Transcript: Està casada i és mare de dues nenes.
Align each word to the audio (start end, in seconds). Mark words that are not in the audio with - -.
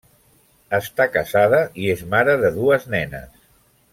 Està 0.77 1.05
casada 1.17 1.59
i 1.83 1.93
és 1.95 2.03
mare 2.15 2.37
de 2.45 2.53
dues 2.59 2.91
nenes. 2.97 3.47